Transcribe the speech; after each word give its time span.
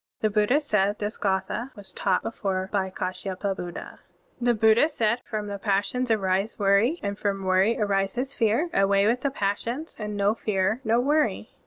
The 0.21 0.31
Buddha 0.31 0.59
said, 0.61 0.97
this 0.97 1.15
githi 1.15 1.75
was 1.75 1.93
taught 1.93 2.23
before 2.23 2.69
by 2.71 2.89
KSshyapabuddha. 2.89 3.99
(32) 3.99 3.99
The 4.41 4.53
Buddha 4.55 4.89
said: 4.89 5.21
"From 5.29 5.45
the 5.45 5.59
passions 5.59 6.09
arise 6.09 6.57
worry, 6.57 6.99
and 7.03 7.19
from 7.19 7.43
worry 7.45 7.79
arises 7.79 8.33
fear. 8.33 8.71
Away 8.73 9.05
with 9.05 9.21
the 9.21 9.29
passions, 9.29 9.95
and 9.99 10.17
no 10.17 10.33
fear, 10.33 10.81
no 10.83 10.99
worry. 10.99 11.51